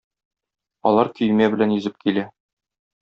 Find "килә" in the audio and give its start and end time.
2.07-2.25